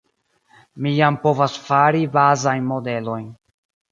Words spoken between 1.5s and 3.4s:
fari bazajn modelojn